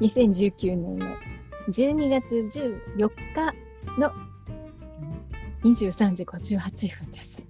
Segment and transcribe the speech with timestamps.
[0.00, 1.06] 2019年の
[1.68, 3.54] 12月14日
[3.98, 4.10] の
[5.62, 7.44] 23時58分です。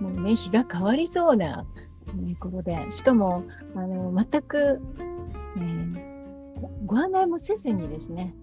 [0.00, 1.66] もうね、日が変わりそうな、
[2.14, 4.80] ね、ことで、しかも、あの全く、
[5.56, 6.00] えー、
[6.86, 8.34] ご案内もせずにですね、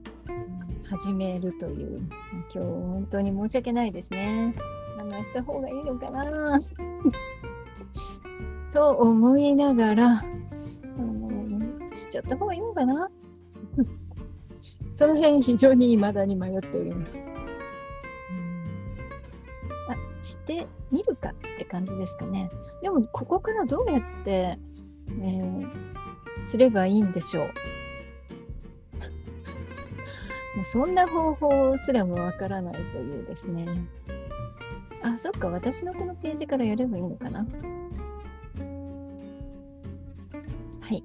[0.90, 2.02] 始めるという、
[2.54, 4.56] 今日本当に申し訳ないですね。
[4.98, 6.60] 話した方がいいのかな
[8.74, 10.24] と思いながら、
[11.96, 13.10] しちゃった方がいいのかな？
[14.96, 17.20] その辺非常に未だに迷っております。
[19.90, 22.50] あ、してみるかって感じですかね。
[22.82, 25.70] でも、ここからどうやって、えー、
[26.42, 27.48] すればいいんでしょう？
[30.58, 33.68] もうそんな方法すらもわからないというですね。
[35.04, 37.46] あ、そっか、私のこのページからやればいいのかな。
[40.82, 41.04] はい。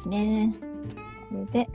[0.00, 0.54] ですね。
[1.28, 1.68] これで、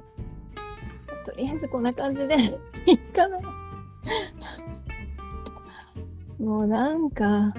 [0.00, 2.36] とりあえずこんな感じで
[2.86, 3.38] いいかな。
[6.38, 7.54] もうなんか、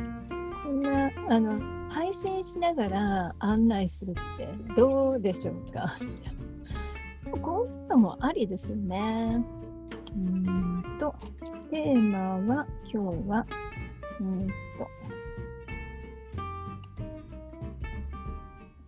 [0.64, 5.96] こんな、あの、配信しながら案内するってどうでしょうか
[7.42, 9.44] こんなのもありですよね。
[10.16, 11.16] うんと、
[11.72, 13.48] テーマは、今日は、
[14.20, 14.88] うんと、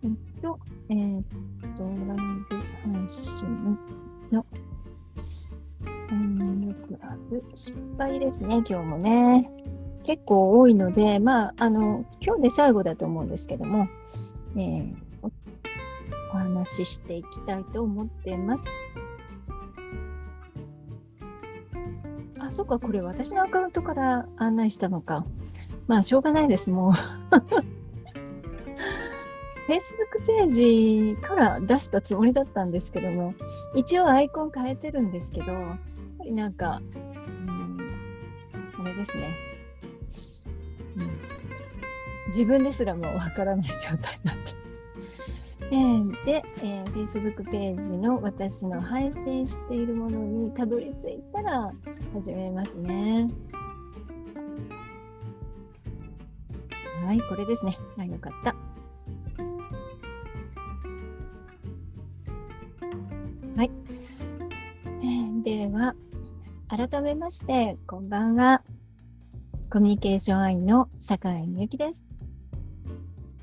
[0.02, 0.58] えっと、
[0.90, 1.24] えー、っ
[1.76, 1.84] と、
[7.54, 9.50] 失敗ですね、今日もね。
[10.04, 13.88] 結構多いので、まあ、あの、今日で最後だと思うんですけども、
[14.56, 15.30] えー、お
[16.32, 18.64] お話ししていきたいと思ってます。
[22.38, 25.26] あ、そっか、これ私のアカウントから案内したのか。
[25.88, 26.92] まあ、しょうがないです、もう。
[29.68, 33.34] Facebook ページから出したつもりだったんですけども、
[33.74, 35.78] 一応アイコン変えてるんですけど、やっ
[36.18, 36.80] ぱりなんか、
[38.86, 39.36] れですね、
[40.96, 41.10] うん、
[42.28, 46.24] 自分ですらもわからない状態になってます。
[46.24, 51.72] で、えー、Facebook ページの私の配信しているものにたどり着いたら
[52.14, 53.26] 始めますね。
[57.04, 57.76] はい、これですね。
[57.98, 58.65] あ、よかった。
[66.88, 68.62] 改めまして、こんばんは。
[69.72, 72.04] コミュニケーション愛の坂井美由です。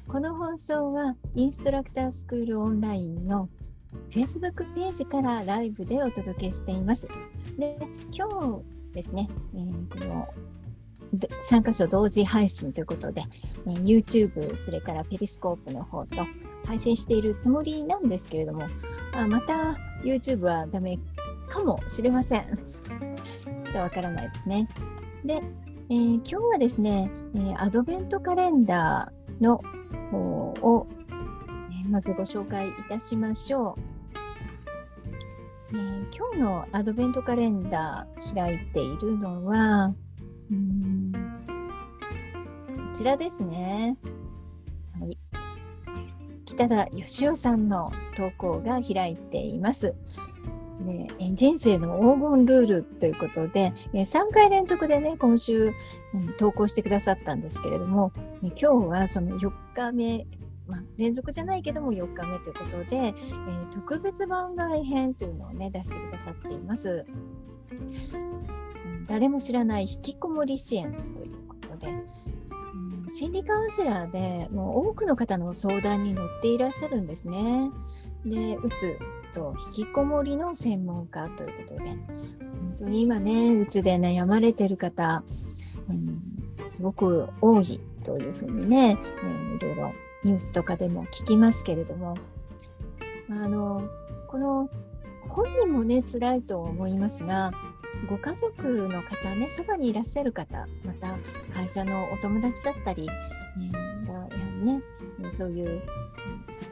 [0.08, 3.50] この放送はインストラクタースクールオンラインの
[4.12, 7.06] Facebook ページからライブでお届けしています。
[7.58, 7.78] で、
[8.14, 10.30] 今日ですね、えー、この
[11.42, 13.24] 3箇所同時配信ということで、
[13.68, 16.26] えー、YouTube、それからペリスコープの方と
[16.66, 18.70] 配信しているつもりなんですけれども、
[19.14, 20.98] あまた YouTube はダメ
[21.50, 22.73] かもしれません。
[23.80, 24.68] わからないですね。
[25.26, 25.42] で、
[25.90, 29.62] えー、今日はですね、えー、アドベントカレンダーの
[30.12, 33.78] 方を、えー、まずご紹介いたしましょ
[35.72, 39.94] う、えー、今日のアドベントカレンダー開いているのは、
[40.52, 41.12] うん
[42.94, 43.98] こちらですね。
[45.00, 45.18] はい、
[46.46, 49.96] 北田義雄さんの投稿が開いています。
[50.80, 55.74] ね、人生の黄金ルールということで、3回連続でね、今週、
[56.14, 58.12] うん、投稿してくださったんですけれども、
[58.42, 60.26] 今日はその4日目、
[60.68, 67.06] まあ、連続じゃないけども4日目ということで、えー、特別番外編というのをね、出してくださっています。
[69.08, 77.70] 誰も知らない引きこもり支援ということで、うん、心理カウンセラーでもう多くの方の相談に乗っていらっしゃるんですね。
[78.26, 78.98] で、うつ
[79.34, 85.24] と引きこもりの専門家ということで、本当に今ね、うつで悩まれてる方、
[85.90, 86.22] うん、
[86.68, 89.94] すごく多いというふうにね、えー、いろいろ
[90.24, 92.18] ニュースとかでも聞きますけれども、
[93.30, 93.88] あの
[94.28, 94.70] この
[95.30, 97.52] 本人もね辛いと思いますが
[98.10, 101.16] ご家族の方ねそばにいらっしゃる方また
[101.54, 104.82] 会社のお友達だったり、えー、やね
[105.32, 105.82] そういう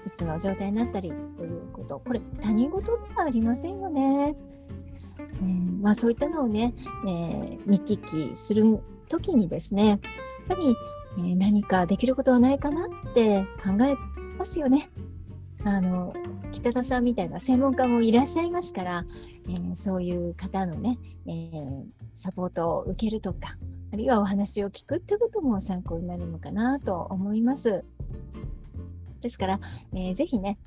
[0.06, 1.12] うつの状態になったり
[1.82, 4.36] ことこれ他人事ではありませんよね。
[5.18, 6.74] えー、まあ、そういったのをね、
[7.08, 8.80] えー、見聞きする
[9.10, 10.00] 時にですねやっ
[10.48, 10.76] ぱり、
[11.20, 13.96] え、何かできることはないかなって考え
[14.38, 14.90] ますよね。
[15.64, 16.14] あの
[16.52, 19.06] 北田さんみたいな専門家もいらっしゃいますから、
[19.48, 21.84] えー、そういう方のね、えー、
[22.16, 23.58] サポートを受けるとか、
[23.94, 27.84] あるいはお話を聞くってことも参考になるのかなと思います。
[29.22, 29.60] ですから、
[29.94, 30.58] えー、ぜひね、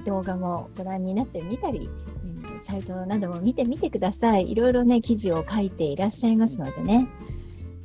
[0.00, 1.88] 動画もご覧になってみたり、
[2.58, 4.50] えサイトなども見てみてください。
[4.50, 7.08] いろいろね、記事を書いていらっしゃいますのでね。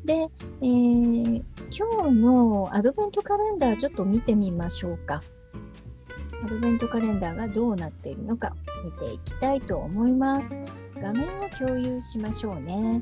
[0.05, 0.29] で、
[0.61, 5.23] えー、今日のアドベントカレンダーちょっと見てみましょうか。
[6.43, 10.55] アドベントカレンダーがどうなっているのか見ていきたいと思います。
[11.01, 13.01] 画面を共有しましょうね。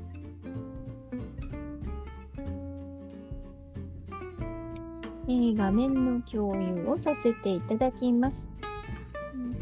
[5.27, 8.52] えー、画面の共有をさせていただきます。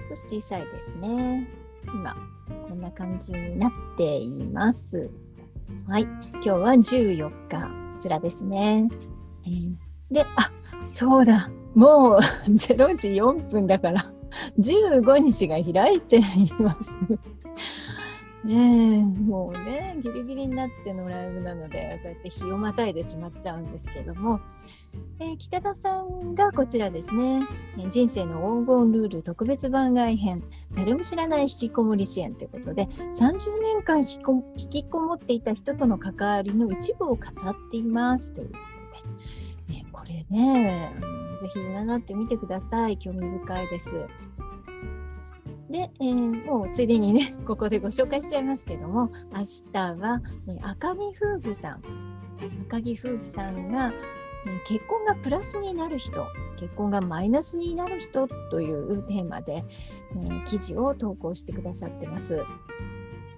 [0.10, 1.48] 少し小さいですね。
[1.94, 2.16] 今、
[2.68, 5.10] こんな感じになっています。
[5.88, 6.04] はい。
[6.04, 7.62] 今日は14日、
[7.96, 8.90] こちらですね。
[9.46, 9.76] えー、
[10.12, 10.52] で、あ、
[10.88, 11.50] そうだ。
[11.76, 12.20] もう
[12.52, 14.12] 0時4分だから
[14.60, 16.22] 15日が開いてい
[16.60, 16.96] ます
[18.44, 24.40] ねえ、もうね、ギリギリになってのライブなので、こうやって日をまたいでしまっちゃうんですけども、
[25.20, 27.42] えー、北田さんがこちらですね、
[27.92, 30.44] 人生の黄金ルール特別番外編、
[30.76, 38.58] 誰も知らない引きこもり支援ということで、30年間引きこもっていた人との関わりの一部を語っていますということ
[39.68, 40.92] で、えー、これね、
[41.42, 42.98] ぜひ占ってみてください。
[42.98, 43.90] 興味深いです。
[45.72, 51.82] で、えー、もうついでにね、 ここでご紹介しちゃいますけども、明日は、ね、赤木夫婦さん、
[52.68, 53.96] 赤木夫婦さんが、ね、
[54.68, 56.26] 結婚がプラスになる人、
[56.58, 59.64] 結婚がマイナスになる人というテーマで、
[60.14, 62.44] ね、記事を投稿してくださってます。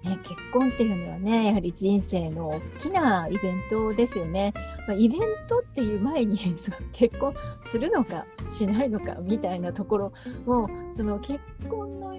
[0.04, 4.54] ね、結婚っていうのはね、やはり人生の大きなイベントですよね。
[4.88, 10.14] まあ、イベントっていう前に そ結婚するのかしないのかみたいなところ
[10.46, 11.40] も、その結
[11.70, 12.16] 婚の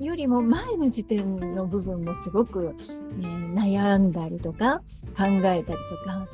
[0.00, 2.74] よりも前の時点の部分もすごく、
[3.18, 4.78] ね、悩んだりとか
[5.16, 5.74] 考えたりと
[6.06, 6.26] か、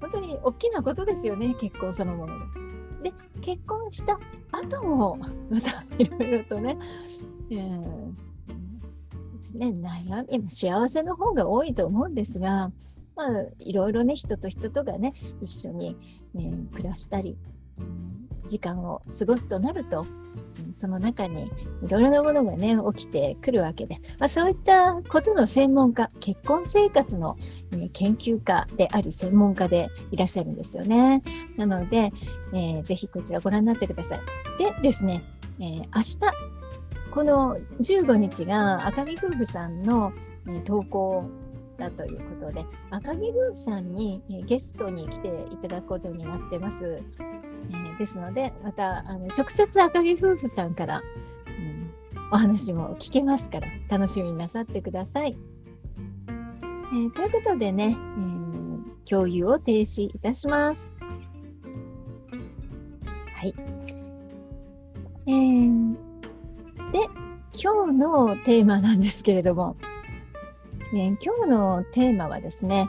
[0.00, 2.34] 本当に大きなことですよね、結婚そのもの
[3.02, 3.10] で。
[3.10, 4.20] で、結婚した
[4.52, 5.18] 後も
[5.50, 6.78] また いろいろとね、
[7.50, 8.31] えー
[9.52, 9.74] ですね、
[10.06, 12.70] 悩み、幸せの方が多いと思うんですが、
[13.16, 15.96] まあ、いろいろね、人と人とがね、一緒に、
[16.34, 17.36] ね、暮らしたり、
[18.48, 20.06] 時間を過ごすとなると、
[20.72, 21.50] その中に
[21.82, 27.36] いろいろなものがね、起きてくるわけで、まあ、そういったことの専門家、結婚生活の、
[27.70, 31.22] ね、研究家であり、専門家でいらっしゃるんですよね。
[31.56, 32.12] なので、
[32.52, 34.20] えー、ぜひこちらご覧になってください。
[34.58, 35.22] でですね、
[35.60, 36.61] えー、明日、
[37.12, 40.12] この15日が赤木夫婦さんの、
[40.64, 41.26] 投稿
[41.76, 47.02] だということで、赤木夫婦さんに、ゲストに来ていただくことになってます。
[47.70, 51.02] えー、ですので、またあの直接赤木夫婦さんから、
[51.46, 51.90] うん、
[52.32, 55.36] お話も聞けますから、楽しみになさってください。
[56.28, 60.94] えー、ということでね、えー、共有を停止いたします。
[63.34, 63.54] はい。
[65.26, 65.91] えー
[66.92, 67.08] で、
[67.54, 69.76] 今日のテーマなんですけれども、
[70.92, 72.88] ね、今日のテーマはですね、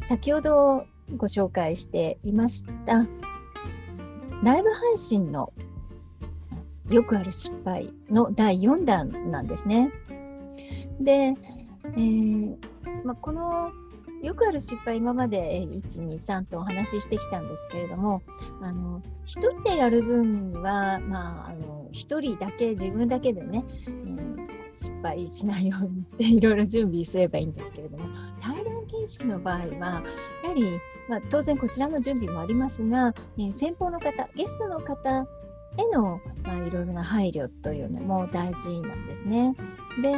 [0.00, 3.06] 先ほどご紹介していました、
[4.44, 5.52] ライブ配信の
[6.88, 9.90] よくある失敗の第4弾なんですね。
[11.00, 11.34] で、
[11.96, 12.56] えー
[13.04, 13.72] まあ、この
[14.22, 18.22] よくある失敗、今まで1、2、3とお話ししてきたんですけれども、
[18.60, 28.04] あの1人でやる分には、まあ、あの1人だけ、自分だけでね、うん、失敗しないようにって いろいろ準備すればいいんですけれども、
[28.40, 30.02] 対談形式の場合は、やは
[30.54, 35.26] り、まあ、当然こちらの準備もありますが、え先方の方、ゲストの方
[35.76, 39.54] への、まあ、いろいろな配慮というのも大事なんですね。
[40.02, 40.14] で、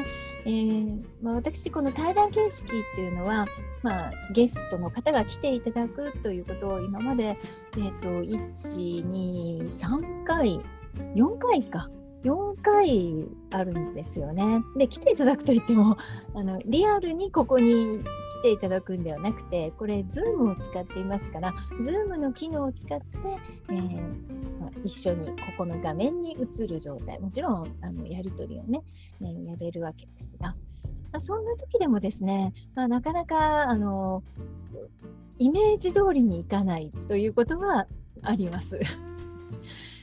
[0.47, 3.47] えー、まあ、私、この対談形式っていうのは、
[3.83, 7.37] まあ、ゲストの方が来ていただくということを今まで、
[7.77, 10.61] えーと、1、2、3回、
[11.15, 11.91] 4回か。
[12.25, 14.63] 4回あるんですよね。
[14.77, 15.97] で、来ていただくといっても、
[16.35, 18.01] あのリアルにここに
[18.41, 23.07] 来ていただくんではなくて、これ、Zoom を使っていますから、Zoom の機能を使って、
[23.69, 28.81] えーまあ、一緒にここの画面に映る状態、もちろんあのやり取りをね、
[29.21, 34.23] ねやれるわけですが、まあ、そんな時でもですね、まあ、なかなかあの
[35.39, 37.87] イメージ通りにいかないということは
[38.23, 38.81] あります。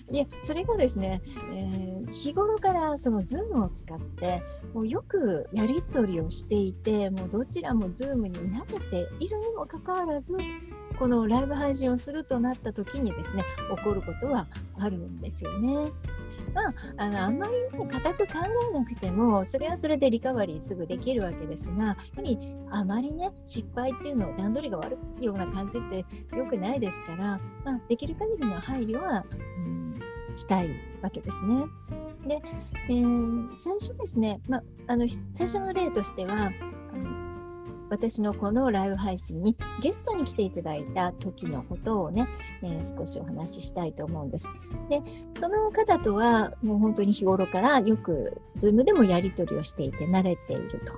[0.10, 1.22] いや、それがですね、
[1.52, 4.42] えー、日頃からその Zoom を使って、
[4.74, 10.38] もうよくやり取りをしていて、もうどちらも Zoom に慣れているにもかかわらず、
[10.98, 13.44] このライブ配信をするとなった時にですね、
[13.76, 14.48] 起こることは
[14.80, 15.92] あるんですよね。
[16.54, 18.34] まあ、あのあんまり、ね、固く考
[18.72, 22.40] えなくても、それはそれでリカバリーすぐできるわけですが、やはり
[22.72, 29.26] あまりね、失敗っていうのを段取りが悪いような感じって良くないですから、まあ、できる限りの配慮は、
[29.58, 29.87] うん
[30.38, 30.70] したい
[31.02, 31.66] わけですね。
[32.28, 32.42] で、
[32.90, 36.52] えー、最初ですね、まあの最初の例としては、
[36.94, 37.28] あの
[37.90, 42.28] 私のこのライブ配信にゲストに来ていただいた時のことをね、
[42.62, 44.52] えー、少しお話ししたいと思うんです。
[44.90, 45.02] で、
[45.34, 50.94] その方とはもう本当に日頃からよく Zoom でもやり取りをしていて慣れていると。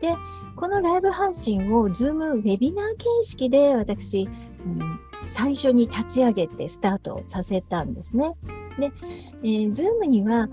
[0.00, 0.14] で、
[0.56, 4.28] このライブ配信を Zoom ウェビナー形式で私、
[4.64, 8.34] うん、最初に立ち上げてスタートさせたんですね。
[8.78, 8.92] で、
[9.42, 10.48] えー、Zoom には、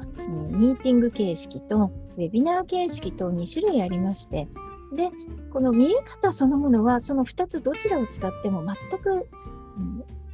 [0.49, 4.47] ミーティング形式とウェビナー形式と2種類ありまして、
[4.93, 5.11] で、
[5.51, 9.27] この見え方そのものは、その2つどちらを使っても全く、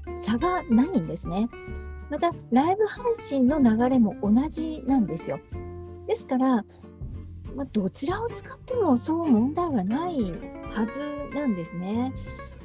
[0.08, 1.50] うん、差がないんですね。
[2.10, 5.40] また、ライブ配信の流れも同じなんですよ。
[6.08, 6.66] ですから、
[7.56, 10.22] まあ、どちらを使ってもそう問題はない
[10.72, 12.14] はずなんですね。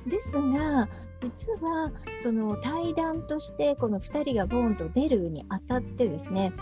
[0.07, 0.89] ですが、
[1.23, 1.93] 実は
[2.23, 6.53] その対談としてこの2人がボーンと出るにあたってですね、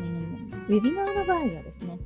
[0.00, 1.98] えー、ウェビナーの場合はですね、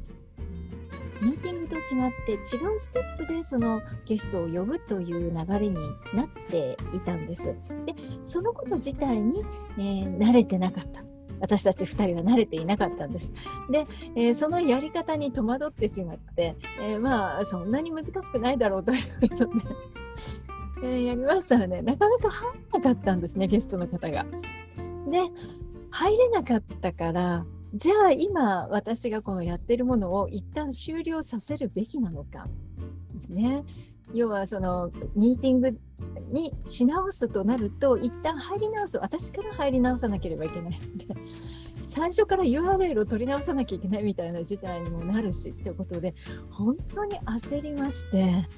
[1.21, 1.83] ミーティングと違っ
[2.26, 5.75] て違うステップでそのゲストを呼ぶという流れに
[6.14, 7.45] なっていたんです。
[7.45, 9.45] で、そのこと自体に、
[9.78, 11.02] えー、慣れてなかった
[11.40, 13.33] 私たち2人は慣れていなかったんです。
[13.71, 19.52] で、えー、そのやり方に戸惑ってしまって、えー、まあ、そんなに難しくないだろうということで、
[20.82, 24.25] えー、やりましたらね、なかなか入らなかったんですね、ゲストの方が。
[25.08, 25.23] で、
[25.90, 32.47] 入れなかったから、じゃあ今私がこのやってるものを一旦終了させるべきなのか
[33.14, 33.64] ですね。
[34.14, 35.78] 要はそのミーティング
[36.30, 41.06] にし直すとなると一旦入り直す私から入り直さなければいけないので
[41.82, 46.14] 最初から URL を取り直さなきゃいけないみたいな事態にもなるしということで
[46.50, 48.49] 本当に焦りまして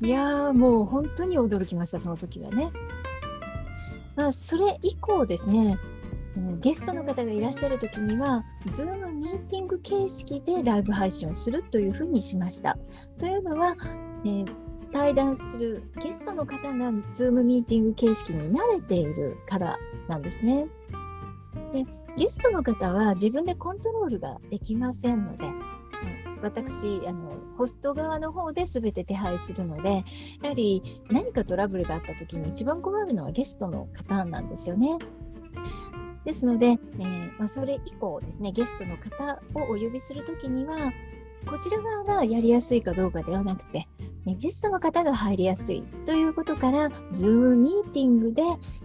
[0.00, 2.72] いやーもう本当に驚きました、その時はね。
[4.16, 5.78] まあ、それ以降ですね、
[6.60, 12.76] ゲストの方がいらっしゃる時には、Zoom ミーティング形式でライブ配信をするというふうにしました。
[13.18, 13.76] というのは、
[14.24, 14.54] えー、
[14.92, 20.66] 対談するゲストの方が Zoom ミーティング形式に慣れているからなんですね。
[21.72, 21.84] で
[22.16, 25.46] ゲストの方は自分でコントロールができませんので、
[26.44, 30.04] 私あの、ホスト側の方で全て手配するので、
[30.42, 34.98] やはり何かトラブルがあった時に一番困るのはゲストの方なんですよね。
[36.24, 40.92] ですので、えー、まあ、それ以降ですね、ゲストの方をお呼びするときには、
[41.46, 43.86] こちら側がやりやすいかどうかではなくて、
[44.26, 48.42] ゲストの方が入りやすいということから、Zoom ミーティングで、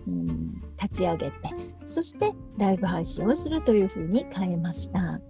[0.08, 1.36] うん、立ち上げて、
[1.84, 5.22] そしてライブ配信をするというふうに変えました。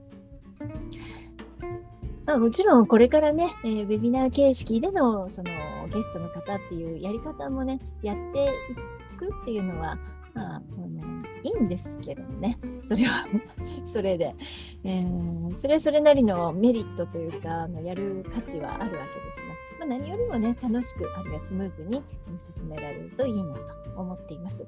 [2.30, 5.50] まあ、もちろんこれからね、えー、ウェビナー形式でのその
[5.92, 9.98] ゲストの方っていうやり方もね、やっていくっていうのは、
[10.36, 13.26] まあ、うん、いいんですけどね、それは
[13.92, 14.36] それで、
[14.84, 19.38] えー、それそれなりのメリットというか、あのやる価値はあるわけです
[19.80, 22.04] が、まあ、何よりもね、楽しく、あるいはスムーズに
[22.38, 23.62] 進められるといいなと
[24.00, 24.60] 思っています。
[24.60, 24.68] で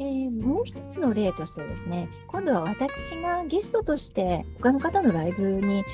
[0.00, 5.84] えー、もう一つの例としてですね、今度は私がゲストとして他の方のライブに、ね、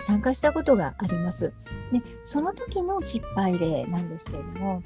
[0.00, 1.52] 参加したことがあります。
[1.92, 4.82] でその時の失敗例なんですけれども、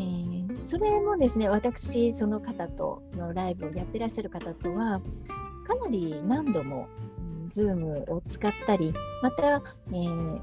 [0.00, 5.00] えー、それもですね、私、その方と、そのライブをやってらっしゃる方とは、
[5.66, 6.88] かなり何度も、
[7.50, 10.40] Zoom を使ったり、また、えー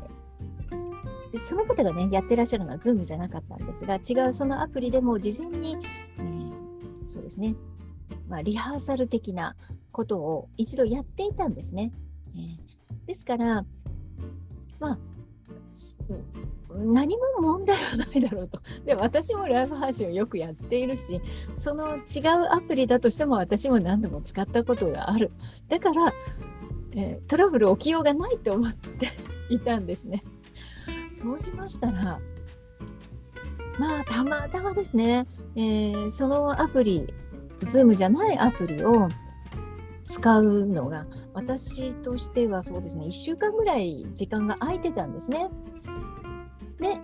[1.39, 5.77] その方がね、やってらっしゃるのは Zoom じゃなかったんですが、違うそのアプリでも事前に、
[7.12, 7.56] そうですね、
[8.30, 9.56] まあ、リハーサル的な
[9.91, 11.91] ことを一度やっていたんですね。
[12.36, 13.65] えー、ですから、
[14.80, 15.00] まあ、
[16.70, 18.62] 何も問題はないだろうと。
[18.86, 21.22] で、私もライブ配信をよくやっているし、
[21.53, 25.32] その違うアプリだとしても私も何度も使ったことがある。
[25.68, 26.13] だから、
[26.96, 29.10] えー、トラブル起きようがないと思って
[29.50, 30.24] いたんですね。
[31.10, 32.22] そうしましたら、
[33.80, 37.13] まあ、たまたまですね、えー、そのアプリ、
[37.62, 39.08] Zoom じゃないアプリを
[40.06, 45.50] 使うのが、私としてはそうですね、1週間ぐらい時間が空いてたんですね。
[46.80, 47.00] で、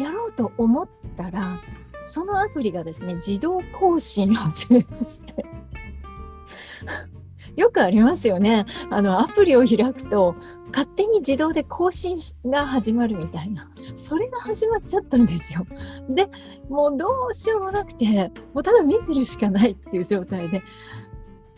[0.00, 1.60] やろうと思ったら、
[2.04, 5.44] そのアプリがですね、自動更新始めまして。
[7.56, 8.66] よくありますよね。
[8.90, 10.34] あの、アプリを開くと、
[10.72, 13.70] 勝手に自動で更新が始まるみたいな。
[13.94, 15.66] それが始まっちゃったんですよ。
[16.08, 16.28] で、
[16.68, 20.62] もうどうしようもなくて、もうただ見てるしかないっていう状態で。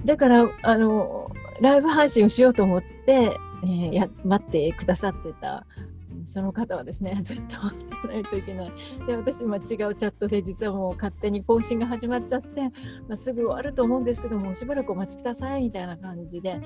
[0.05, 5.67] だから、あの、ライブ配信をしようと思って、えー、や待ってくださってた
[6.26, 8.73] その方はですね、ずっと待ってないといけない。
[9.07, 12.62] で、私、今違うチャットで実はもう勝手に更新が始まっちゃって、
[13.09, 16.61] まあ、すぐ終わると思うんですけども、しばらくお待ちくださいみたいな感じで、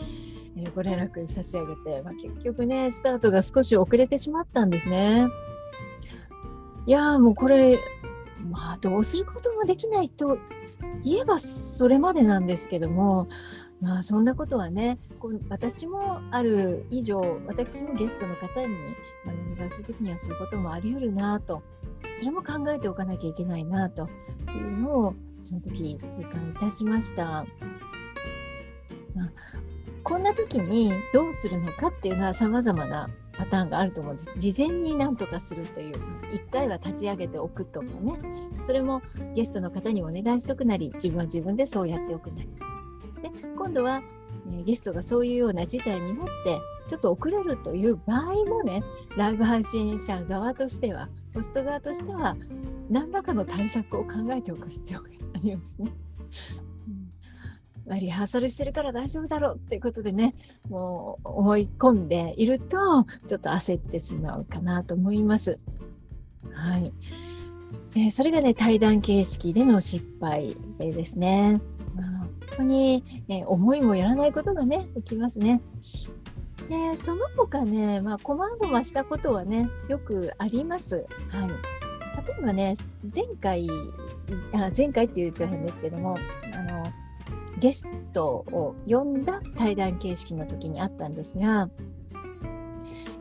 [0.56, 5.28] えー、ご連絡差し上げて、まあ、結局ね、スタートが少し遅れてしまったんですね。
[6.88, 7.78] いやもうこれ、
[8.50, 10.38] まあ、どうすることもできないと
[11.04, 13.28] 言えばそれまでなんですけども、
[13.82, 18.74] まあそんなことはね、こう私もある以上、私もゲストの方に
[19.26, 21.62] あのお願いするときにはそういうこともあり得るなと、
[22.18, 24.08] それも考えておかなきゃいけないなと
[24.56, 27.44] いうのを、その時痛感いたしました。
[29.14, 29.32] まあ、
[30.04, 34.32] こんな時にどうするのかっていうのは様々なパターンがあると思うんです。
[34.36, 35.96] 事前に何とかするという、
[36.32, 38.18] 1回は立ち上げておくとかね、
[38.66, 39.00] それも
[39.34, 42.48] ゲストの方にお願いしとくなり、自分は自分でそうやっておくなり。
[43.22, 44.02] で今度は、
[44.50, 48.82] えゲストがそういうような事態になってちょっと遅れるという場合もね
[49.16, 52.36] ライブ配信者側としてはホスト側としては
[52.88, 55.92] 何らかの対策を考えておく必要がありますね。
[57.88, 60.34] うん、リハーサルしてるから大丈夫だろうっていうことでね
[60.68, 65.58] もう思い込んでいるとちょっと焦ってしまうかなと思います。
[66.52, 66.92] はい
[67.94, 71.60] えー、それがね対談形式での失敗ですね。
[71.96, 75.60] 本当に、えー、思いもやらないことがね、起きますね。
[76.68, 81.06] でその他ね、まあ、こまごましたことはね、よくあります。
[81.30, 81.48] はい。
[82.26, 82.76] 例えばね、
[83.14, 83.68] 前回、
[84.52, 86.18] あ前回って言うと変ですけども、
[86.52, 86.84] あの、
[87.60, 91.70] ゲストを呼んだ対談形式の時にあったんですが、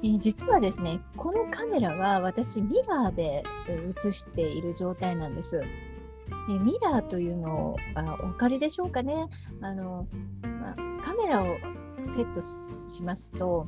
[0.03, 5.61] えー、実はですね、このカメラは私ミラーで映している状態なんです。
[6.49, 9.27] えミラーというのをあお分かりでしょうかね
[9.61, 10.07] あの、
[10.61, 11.57] まあ、カメラを
[12.05, 13.67] セットしますと、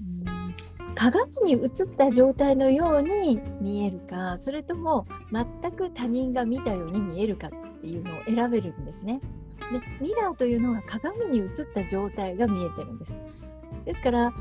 [0.00, 9.20] うん、鏡に映った状態のように見えるかそれとも全く他人が見たように見えるかっていうのを選べるんですね。
[9.72, 13.16] でミラーというのは鏡に映った状態が見えてるんです。
[13.84, 14.32] ですから、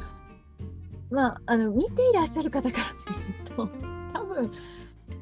[1.12, 3.16] まあ、あの見ていらっしゃる方からする
[3.56, 3.70] と
[4.14, 4.52] 多分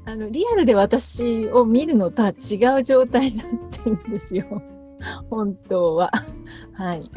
[0.05, 4.61] あのリアルで私を見るのとは違う状態になってるんですよ。
[5.29, 6.11] 本当は。
[6.73, 7.11] はい。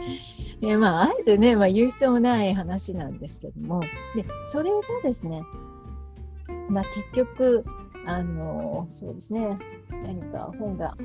[0.62, 3.80] えまあ、あえてね、まあ、言う必要もない話なんですけども、
[4.14, 5.42] で、それがですね、
[6.68, 7.64] まあ、結局、
[8.04, 9.58] あの、そうですね、
[10.04, 10.96] 何か本が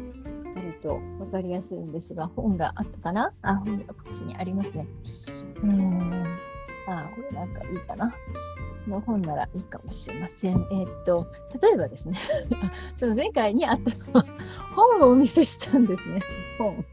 [0.56, 3.34] あると分かりやすいんですが、本があったかな？
[3.42, 4.88] あ、本がこっちにありますね。
[5.62, 6.24] うん。
[6.88, 8.14] あ、これなんかいいかな。
[8.88, 10.56] の本ならいいかもしれません。
[10.72, 11.28] えー、っと、
[11.62, 12.20] 例えばですね
[12.96, 14.26] その前回にあったのは、
[14.76, 16.22] 本をお見せしたんですね。
[16.58, 16.86] 本。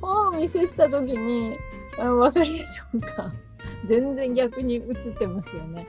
[0.00, 1.56] 本をお見せしたときに、
[1.98, 3.32] あわかるでしょうか
[3.86, 4.84] 全然逆に映っ
[5.16, 5.86] てますよね。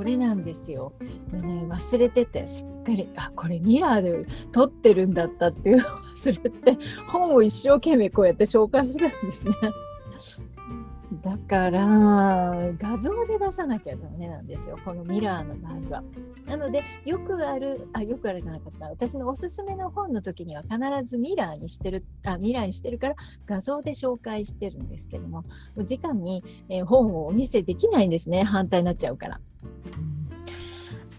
[0.00, 0.94] これなんですよ。
[1.30, 9.52] ね、忘れてて、すっかり、あ、これミラーで撮ってるんだったっていうのを忘れて、本を一生懸命こうやって紹介してたんですね。
[11.22, 16.04] だから、画像で出さなきゃダメなんですよ、このミラーの場合は。
[16.46, 25.44] なので、よくある、あ、よくあるじゃなかった、私のおすすめの本の時には必ずミラーにしてる、あ、ミラーにしてるから画像で紹介してるんですけども、
[25.76, 29.40] 時間に、えー、本をお見せできないんですね、反対になっちゃうから。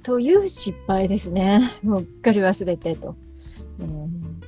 [0.04, 1.72] という失敗ですね。
[1.84, 3.16] もううっかり忘れてと。
[3.80, 4.42] うん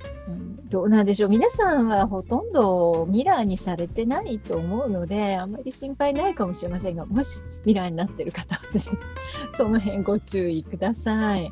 [0.70, 8.98] どうなんでしょう皆さんはほとんどミラーにされてないと思うのであまり心配ないかもしれませんがもしミラーになっている方はですね
[9.56, 11.52] その辺ご注意ください。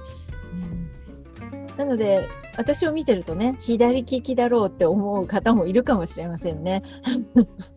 [1.51, 2.27] うん、なので
[2.57, 6.81] 私を見てるとね左利きだろうって思う方もいるかもしれませんね。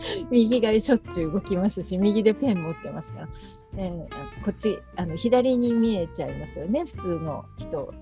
[0.30, 3.28] 右がしょっちゅう動きますし右でペン持ってますから、
[3.76, 7.92] えー、こっちあの左に見えちゃいますよね普通の人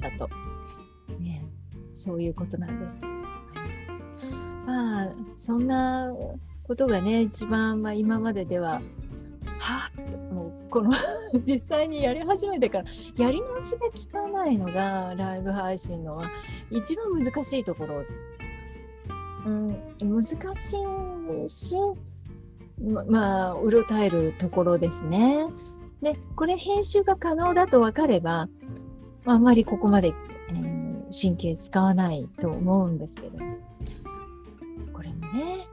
[0.00, 0.28] だと。
[1.20, 1.44] ね
[1.92, 2.98] そういうことなんです。
[4.66, 6.12] まあ、そんな
[6.66, 8.80] ことがね、一番、まあ、今まででは、
[9.58, 10.92] はぁもうこの
[11.46, 12.84] 実際にやり始めてから
[13.16, 16.26] やり直しが効かないのがライブ配信のは
[16.70, 18.04] 一番難しいところ、
[19.44, 20.36] うん、難し
[21.44, 21.76] いし
[22.82, 25.46] ままあうろたえるところですね。
[26.02, 28.48] でこれ編集が可能だと分かれば
[29.24, 30.12] まあんまりここまで、
[30.50, 33.38] えー、神経使わないと思うんですけど
[34.92, 35.66] これもね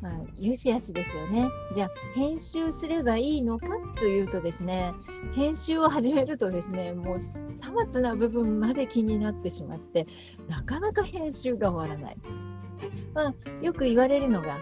[0.00, 1.48] まあ、よしあしですよね。
[1.74, 4.92] じゃあ、編集すればいいのかというとですね、
[5.34, 10.06] 編集を始めるとですね、もうさまつな部分まで気になってしまって、
[10.48, 12.16] なかなか編集が終わらない。
[13.16, 14.58] まあ、よく言われるのが、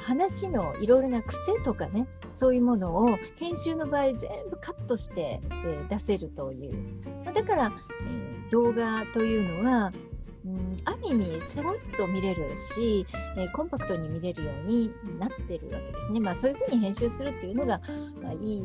[0.00, 6.74] 話のいろいろな癖とかね、そういうものを編集の場合全部カットして、えー、出せるという。
[7.32, 7.72] だから、
[8.06, 9.92] えー、動画というのは、
[10.44, 13.06] うん、ある意味さらっと見れるし、
[13.36, 16.20] えー、コンパクトに見れるようになってるわけですね。
[16.20, 17.80] まあそういうふうに編集するっていうのが、
[18.22, 18.62] まあ、いい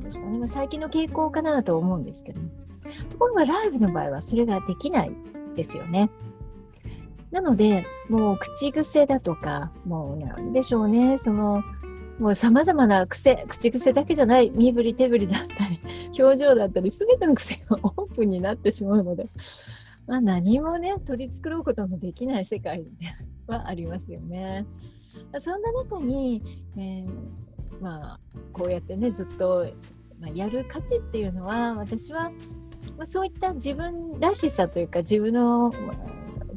[0.00, 2.40] ですかね、まあ、最近の傾向かなと思うんですけど
[3.10, 5.12] ところがライブの場合はそれができない
[5.56, 6.10] ですよね。
[7.34, 11.64] なので、もう口癖だとか、もうなんでしょうね、その、
[12.20, 15.80] もう様々な癖、口癖だけじゃない、身振り手振りだったり、
[16.16, 19.26] 表情だったり、すべての癖がオープンになってしまうので、
[20.06, 22.84] まあ、何もね、取り繕うことのできない世界
[23.48, 24.64] はありますよね。
[25.40, 26.40] そんな中に、
[26.76, 27.08] えー、
[27.80, 28.20] まあ、
[28.52, 29.66] こうやってね、ずっと、
[30.20, 32.30] まあ、やる価値っていうのは、私は、
[32.96, 35.72] まあ、そういった自分らしさというか、自分の、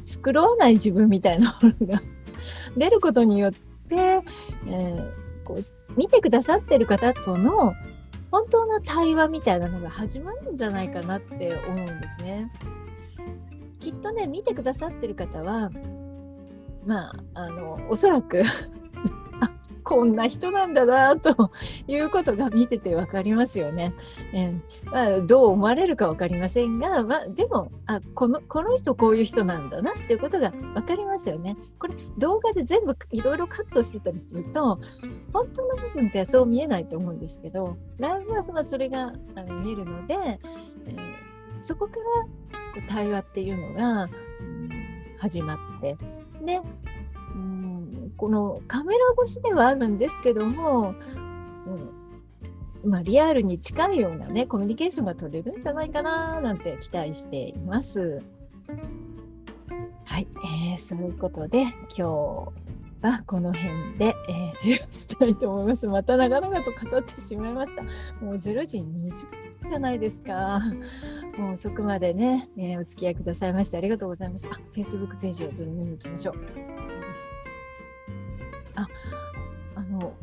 [0.08, 2.02] まあ、作わない自分みたいなものが
[2.78, 7.74] 出ることによって、えー、こう見てくださってる方との
[8.32, 12.52] 本当の対話みたいなのが始まるんじゃないかなって思うんですね。
[13.80, 15.72] きっとね、見てくださってる方は、
[16.86, 18.44] まあ、あの、おそらく
[19.88, 21.52] こんな人なんだなと
[21.88, 23.94] いうことが見てて分かりますよね。
[24.34, 31.56] えー、まあ、どう思われるか分かりませんが、まあ、でもあこの、この人こういう人なんだなっていうことが分かりますよね。
[31.80, 34.80] これ動画で全部いろいろカットしてたりすると
[35.32, 39.14] 本当の部分ってそう見えないと思うんですけどライブはそれが
[39.64, 40.16] 見えるので、
[40.88, 41.28] えー
[41.60, 41.96] そこか
[42.76, 44.10] ら対話っていうのが、
[45.20, 45.98] 始まって
[46.46, 46.62] で、
[48.18, 50.96] このカメラ越しではあるんですけども、
[52.84, 58.22] うんまあ、リアルに近いようなねコミュニケーションが取れるんじゃないかななんて期待しています。
[60.06, 60.28] はい、
[60.72, 62.04] えー、そういうことで今日
[63.02, 65.88] はこの辺で、えー、終了したいと思います。
[65.88, 67.84] また長々と語ってしまいました。
[68.24, 68.84] もう0時20
[69.62, 70.62] 分じゃないですか。
[71.38, 74.46] もう遅くまでね、えー、お付き合いくださいましてありがとうございます。
[74.50, 76.97] あ、Facebook ページをちょっと見に行きましょう。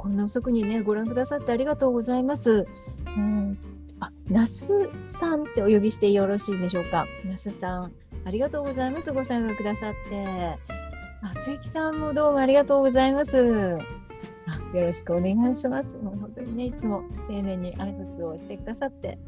[0.05, 2.67] こんな遅くにね、ご覧くださってありがとうございます。
[3.17, 3.59] うん、
[4.01, 7.07] あ、那須さんってお呼びしてよろしいでしょうか？
[7.25, 7.93] 那須さん、
[8.27, 9.11] ありがとうございます。
[9.12, 10.59] ご参加くださって。
[11.23, 13.79] あ、つゆきさんもどうもありがとうございます。
[14.47, 15.97] あよろしくお願いします。
[15.97, 19.19] もう本当にね、いつも丁寧に挨拶をしてくださって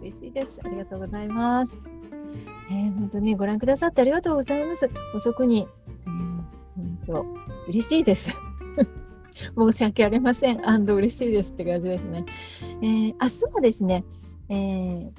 [0.00, 0.60] 嬉しいです。
[0.62, 1.76] ありがとうございます。
[2.70, 4.88] えー、本当にご覧くださってありがとうございます。
[5.12, 6.14] 遅くに、えー、
[6.76, 7.26] 本当
[7.66, 8.30] 嬉しいです。
[9.58, 10.68] 申し訳ありません。
[10.68, 12.24] アンド嬉しいですって感じですね。
[12.82, 14.04] えー、明日はですね、
[14.48, 15.12] えー、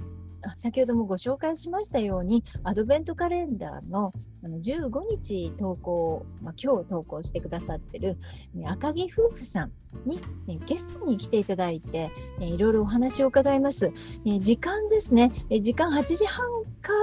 [0.57, 8.17] 先ほどもご紹介しましたように、アドベントカレンダーのあの15日投稿、まあ、今日投稿してくださってる、
[8.65, 9.71] 赤木夫婦さん
[10.05, 10.21] に、
[10.67, 13.91] ゲストに来ていただいて、えいろいろお話を伺います。
[14.25, 16.47] え時間ですね、え時間8時半
[16.81, 16.93] か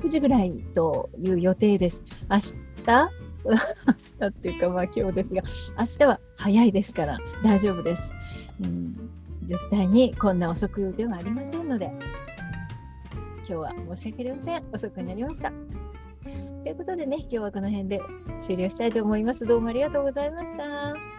[0.00, 2.02] 9時ぐらいという予定です。
[2.30, 2.38] 明
[2.86, 5.42] 日明日っていうか、まあ今日ですが、
[5.78, 8.12] 明日は早いですから大丈夫です。
[8.62, 9.10] うん、
[9.46, 11.90] 絶対にこんな遅くではありませんので、
[13.38, 14.64] 今日は申し訳ありません。
[14.72, 15.52] 遅くなりました。
[16.62, 18.00] ということでね、今日はこの辺で
[18.38, 19.46] 終了したいと思います。
[19.46, 21.09] どうもありがとうございました。